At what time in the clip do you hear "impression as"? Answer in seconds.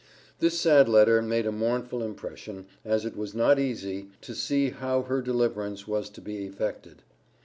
2.01-3.05